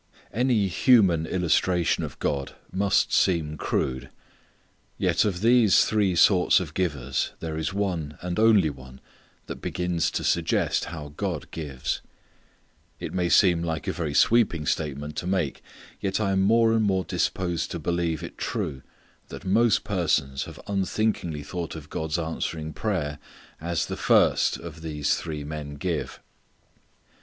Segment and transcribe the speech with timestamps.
[0.33, 4.09] Any human illustration of God must seem crude.
[4.97, 8.99] Yet of these three sorts of givers there is one and only one
[9.45, 12.01] that begins to suggest how God gives.
[12.99, 15.61] It may seem like a very sweeping statement to make,
[15.99, 18.81] yet I am more and more disposed to believe it true
[19.27, 23.19] that most persons have unthinkingly thought of God's answering prayer
[23.59, 26.19] as the first of these three men give.